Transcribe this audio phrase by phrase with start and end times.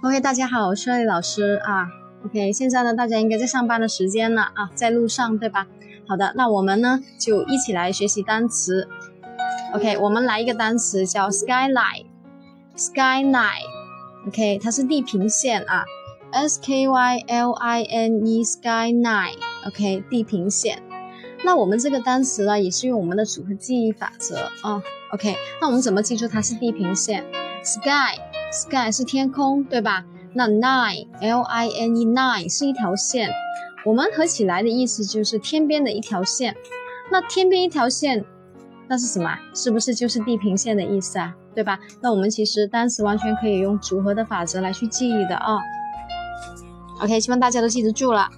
[0.00, 1.88] OK，大家好，我是丽老师啊。
[2.24, 5.66] OK，现在呢，大家应该在上班的时间了啊，在路上对吧？
[6.06, 8.86] 好的，那我们呢就一起来学习单词。
[9.74, 13.42] OK，我们来一个单词叫 skyline，skyline。
[14.28, 15.84] OK，它是地平线啊
[16.30, 19.34] ，S K Y L I N E，skyline。
[19.66, 20.80] OK，地平线。
[21.42, 24.80] 那我们这个单词呢，也是用我们的组合记忆法则啊。
[25.12, 27.26] OK，那我们怎么记住它是地平线
[27.64, 28.27] ？Sky。
[28.50, 30.04] Sky 是天空，对吧？
[30.32, 33.30] 那 Line L I N E Line 是一条线，
[33.84, 36.56] 我们合起来的意思就是天边的一条线。
[37.10, 38.24] 那天边一条线，
[38.88, 39.38] 那是什么？
[39.54, 41.34] 是不是就是地平线的意思啊？
[41.54, 41.78] 对吧？
[42.00, 45.58] 那我们其实单词完全可以用组合的法则来去记忆的啊。
[47.00, 48.28] OK，希望大家都记得住了。